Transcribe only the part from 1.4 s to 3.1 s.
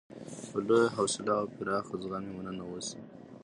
او پراخ زغم یې مننه وشي.